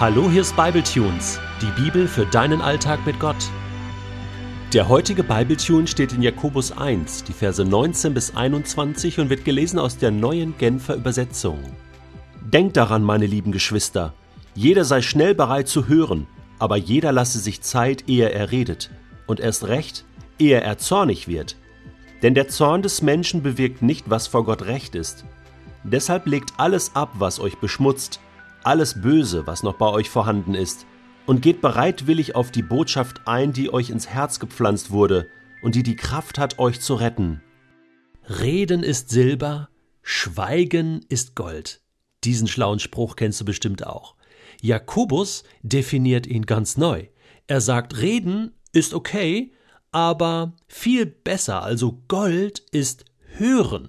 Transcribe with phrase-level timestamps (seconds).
[0.00, 3.36] Hallo, hier ist Bibletunes, die Bibel für deinen Alltag mit Gott.
[4.72, 9.78] Der heutige Bibletune steht in Jakobus 1, die Verse 19 bis 21 und wird gelesen
[9.78, 11.58] aus der neuen Genfer Übersetzung.
[12.40, 14.14] Denkt daran, meine lieben Geschwister,
[14.54, 16.26] jeder sei schnell bereit zu hören,
[16.58, 18.90] aber jeder lasse sich Zeit, ehe er redet,
[19.26, 20.06] und erst recht,
[20.38, 21.56] ehe er zornig wird.
[22.22, 25.26] Denn der Zorn des Menschen bewirkt nicht, was vor Gott recht ist.
[25.84, 28.18] Deshalb legt alles ab, was euch beschmutzt,
[28.64, 30.86] alles Böse, was noch bei euch vorhanden ist,
[31.26, 35.28] und geht bereitwillig auf die Botschaft ein, die euch ins Herz gepflanzt wurde
[35.62, 37.42] und die die Kraft hat, euch zu retten.
[38.28, 39.68] Reden ist Silber,
[40.02, 41.82] Schweigen ist Gold.
[42.24, 44.16] Diesen schlauen Spruch kennst du bestimmt auch.
[44.60, 47.06] Jakobus definiert ihn ganz neu.
[47.46, 49.52] Er sagt, Reden ist okay,
[49.92, 53.04] aber viel besser, also Gold ist
[53.36, 53.88] Hören.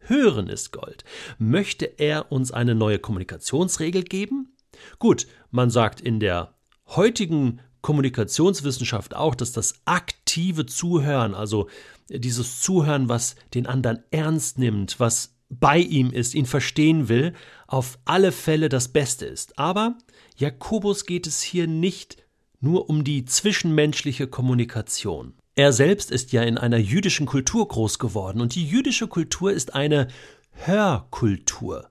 [0.00, 1.04] Hören ist Gold.
[1.38, 4.56] Möchte er uns eine neue Kommunikationsregel geben?
[4.98, 6.54] Gut, man sagt in der
[6.86, 11.68] heutigen Kommunikationswissenschaft auch, dass das aktive Zuhören, also
[12.08, 17.34] dieses Zuhören, was den anderen ernst nimmt, was bei ihm ist, ihn verstehen will,
[17.66, 19.58] auf alle Fälle das Beste ist.
[19.58, 19.96] Aber
[20.36, 22.18] Jakobus geht es hier nicht
[22.60, 25.34] nur um die zwischenmenschliche Kommunikation.
[25.58, 29.74] Er selbst ist ja in einer jüdischen Kultur groß geworden und die jüdische Kultur ist
[29.74, 30.06] eine
[30.52, 31.90] Hörkultur.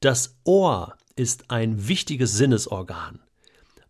[0.00, 3.20] Das Ohr ist ein wichtiges Sinnesorgan.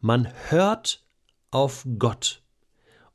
[0.01, 1.07] Man hört
[1.53, 2.43] auf Gott.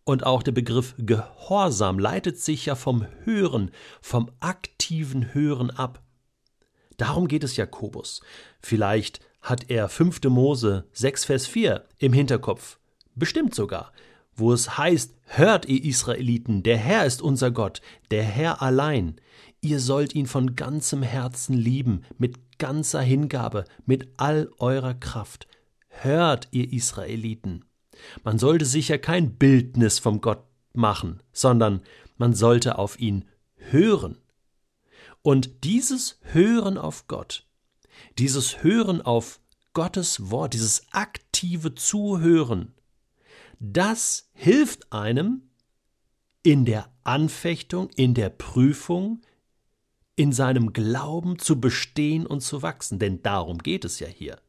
[0.06, 6.02] Und auch der Begriff Gehorsam leitet sich ja vom Hören, vom aktiven Hören ab.
[6.96, 8.22] Darum geht es Jakobus.
[8.62, 10.24] Vielleicht hat er 5.
[10.30, 12.80] Mose 6, Vers 4 im Hinterkopf.
[13.16, 13.92] Bestimmt sogar
[14.40, 19.22] wo es heißt, Hört, ihr Israeliten, der Herr ist unser Gott, der Herr allein.
[19.62, 25.48] Ihr sollt ihn von ganzem Herzen lieben, mit ganzer Hingabe, mit all eurer Kraft.
[25.88, 27.64] Hört, ihr Israeliten.
[28.24, 31.82] Man sollte sicher kein Bildnis vom Gott machen, sondern
[32.18, 34.18] man sollte auf ihn hören.
[35.22, 37.46] Und dieses Hören auf Gott,
[38.18, 39.40] dieses Hören auf
[39.74, 42.74] Gottes Wort, dieses aktive Zuhören,
[43.60, 45.50] das hilft einem
[46.44, 49.22] in der Anfechtung, in der Prüfung,
[50.16, 54.40] in seinem Glauben zu bestehen und zu wachsen, denn darum geht es ja hier.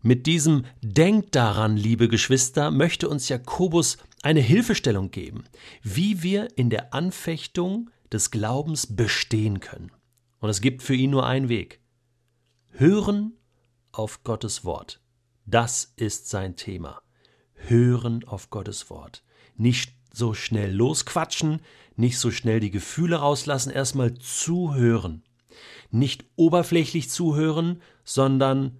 [0.00, 5.44] Mit diesem Denkt daran, liebe Geschwister, möchte uns Jakobus eine Hilfestellung geben,
[5.82, 9.90] wie wir in der Anfechtung des Glaubens bestehen können.
[10.40, 11.80] Und es gibt für ihn nur einen Weg.
[12.70, 13.32] Hören
[13.90, 15.00] auf Gottes Wort.
[15.46, 17.02] Das ist sein Thema
[17.66, 19.22] hören auf Gottes Wort.
[19.56, 21.60] Nicht so schnell losquatschen,
[21.96, 25.22] nicht so schnell die Gefühle rauslassen, erstmal zuhören.
[25.90, 28.78] Nicht oberflächlich zuhören, sondern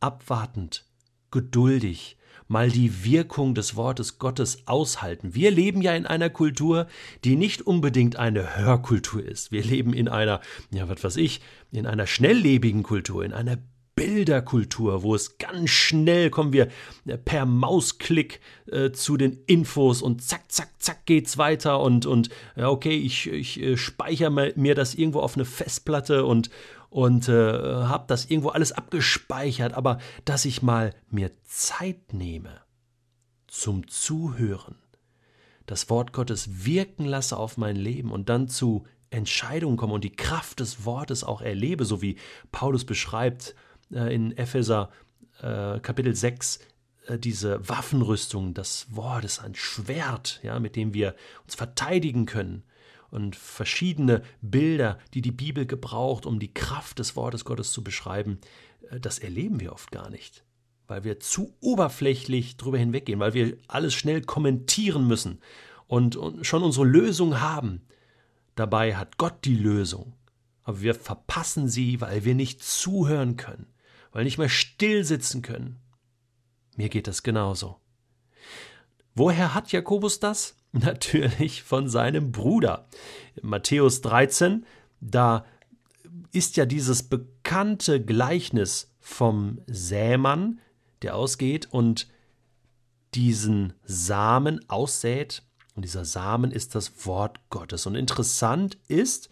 [0.00, 0.84] abwartend,
[1.30, 2.16] geduldig,
[2.48, 5.34] mal die Wirkung des Wortes Gottes aushalten.
[5.34, 6.86] Wir leben ja in einer Kultur,
[7.24, 9.50] die nicht unbedingt eine Hörkultur ist.
[9.50, 10.40] Wir leben in einer,
[10.70, 11.40] ja, was weiß ich,
[11.72, 13.58] in einer schnelllebigen Kultur, in einer
[13.96, 16.68] Bilderkultur, wo es ganz schnell kommen wir
[17.06, 22.28] äh, per Mausklick äh, zu den Infos und zack, zack, zack geht's weiter und, und
[22.56, 26.50] ja, okay, ich, ich äh, speichere mir das irgendwo auf eine Festplatte und,
[26.90, 32.60] und äh, habe das irgendwo alles abgespeichert, aber dass ich mal mir Zeit nehme
[33.48, 34.76] zum Zuhören,
[35.64, 40.14] das Wort Gottes wirken lasse auf mein Leben und dann zu Entscheidungen komme und die
[40.14, 42.18] Kraft des Wortes auch erlebe, so wie
[42.52, 43.54] Paulus beschreibt,
[43.90, 44.90] in Epheser
[45.40, 46.60] äh, Kapitel 6
[47.06, 51.14] äh, diese Waffenrüstung, das Wort ist ein Schwert, ja, mit dem wir
[51.44, 52.64] uns verteidigen können.
[53.10, 58.38] Und verschiedene Bilder, die die Bibel gebraucht, um die Kraft des Wortes Gottes zu beschreiben,
[58.90, 60.44] äh, das erleben wir oft gar nicht,
[60.86, 65.40] weil wir zu oberflächlich drüber hinweggehen, weil wir alles schnell kommentieren müssen
[65.86, 67.82] und schon unsere Lösung haben.
[68.56, 70.14] Dabei hat Gott die Lösung,
[70.64, 73.66] aber wir verpassen sie, weil wir nicht zuhören können
[74.16, 75.78] weil nicht mehr still sitzen können.
[76.74, 77.76] Mir geht das genauso.
[79.14, 80.56] Woher hat Jakobus das?
[80.72, 82.88] Natürlich von seinem Bruder.
[83.42, 84.64] Matthäus 13,
[85.02, 85.44] da
[86.32, 90.60] ist ja dieses bekannte Gleichnis vom Sämann,
[91.02, 92.08] der ausgeht und
[93.14, 95.42] diesen Samen aussät.
[95.74, 97.84] Und dieser Samen ist das Wort Gottes.
[97.84, 99.28] Und interessant ist,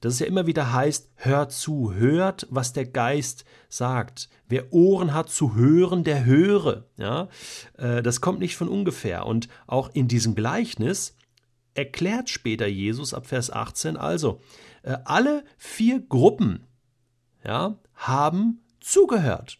[0.00, 4.28] dass es ja immer wieder heißt, hört zu, hört, was der Geist sagt.
[4.48, 6.84] Wer Ohren hat zu hören, der höre.
[6.96, 7.28] Ja,
[7.76, 9.26] äh, das kommt nicht von ungefähr.
[9.26, 11.16] Und auch in diesem Gleichnis
[11.74, 14.40] erklärt später Jesus ab Vers 18 also,
[14.82, 16.66] äh, alle vier Gruppen
[17.44, 19.58] ja, haben zugehört.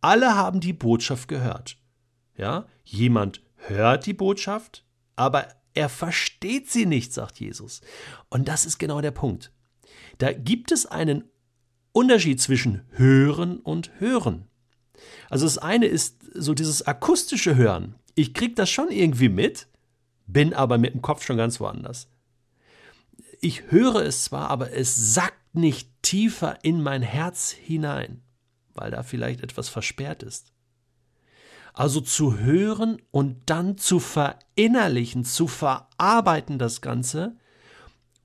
[0.00, 1.78] Alle haben die Botschaft gehört.
[2.36, 4.84] Ja, jemand hört die Botschaft,
[5.14, 7.80] aber er versteht sie nicht, sagt Jesus.
[8.28, 9.52] Und das ist genau der Punkt.
[10.18, 11.24] Da gibt es einen
[11.92, 14.46] Unterschied zwischen Hören und Hören.
[15.28, 17.96] Also das eine ist so dieses akustische Hören.
[18.14, 19.66] Ich krieg das schon irgendwie mit,
[20.26, 22.08] bin aber mit dem Kopf schon ganz woanders.
[23.40, 28.22] Ich höre es zwar, aber es sackt nicht tiefer in mein Herz hinein,
[28.74, 30.52] weil da vielleicht etwas versperrt ist.
[31.72, 37.36] Also zu hören und dann zu verinnerlichen, zu verarbeiten das Ganze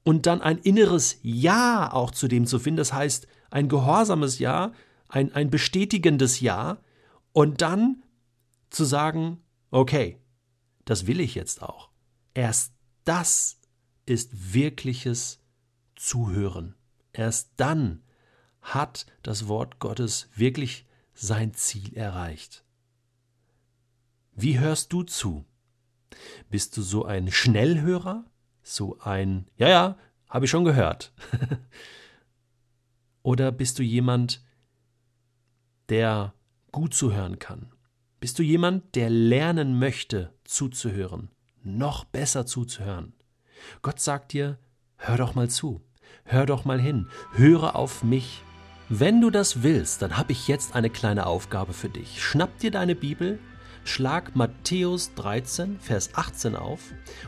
[0.03, 2.77] und dann ein inneres Ja auch zu dem zu finden.
[2.77, 4.73] Das heißt, ein gehorsames Ja,
[5.07, 6.79] ein, ein bestätigendes Ja
[7.31, 8.03] und dann
[8.69, 9.41] zu sagen,
[9.71, 10.17] okay,
[10.85, 11.89] das will ich jetzt auch.
[12.33, 12.73] Erst
[13.03, 13.59] das
[14.05, 15.39] ist wirkliches
[15.95, 16.75] Zuhören.
[17.13, 18.03] Erst dann
[18.61, 22.63] hat das Wort Gottes wirklich sein Ziel erreicht.
[24.39, 25.45] Wie hörst du zu?
[26.51, 28.23] Bist du so ein Schnellhörer?
[28.61, 29.97] So ein, ja, ja,
[30.29, 31.11] habe ich schon gehört.
[33.23, 34.45] Oder bist du jemand,
[35.89, 36.35] der
[36.71, 37.71] gut zuhören kann?
[38.19, 41.31] Bist du jemand, der lernen möchte, zuzuhören,
[41.63, 43.13] noch besser zuzuhören?
[43.81, 44.59] Gott sagt dir,
[44.97, 45.81] hör doch mal zu,
[46.25, 48.43] hör doch mal hin, höre auf mich.
[48.87, 52.23] Wenn du das willst, dann habe ich jetzt eine kleine Aufgabe für dich.
[52.23, 53.39] Schnapp dir deine Bibel,
[53.87, 56.81] schlag Matthäus 13, Vers 18 auf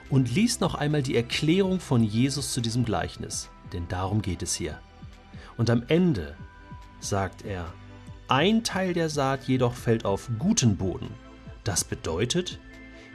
[0.10, 4.56] und lies noch einmal die Erklärung von Jesus zu diesem Gleichnis, denn darum geht es
[4.56, 4.80] hier.
[5.58, 6.36] Und am Ende
[7.00, 7.74] sagt er,
[8.28, 11.10] ein Teil der Saat jedoch fällt auf guten Boden.
[11.64, 12.60] Das bedeutet,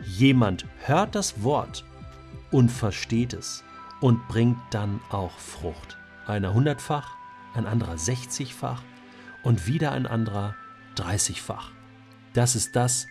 [0.05, 1.85] jemand hört das Wort
[2.51, 3.63] und versteht es
[4.01, 5.99] und bringt dann auch Frucht.
[6.27, 7.11] Einer hundertfach,
[7.55, 8.83] ein anderer sechzigfach
[9.43, 10.55] und wieder ein anderer
[10.95, 11.71] dreißigfach.
[12.33, 13.07] Das ist das,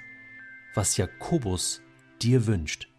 [0.73, 1.81] was Jakobus
[2.21, 2.92] dir wünscht.